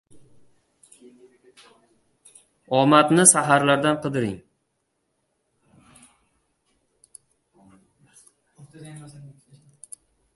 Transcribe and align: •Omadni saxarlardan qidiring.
•Omadni 2.77 3.23
saxarlardan 3.33 3.99
qidiring. 4.05 4.39